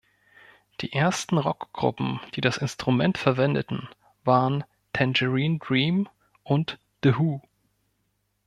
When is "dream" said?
5.59-6.09